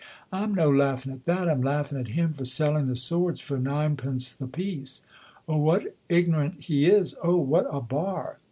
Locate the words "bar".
7.81-8.39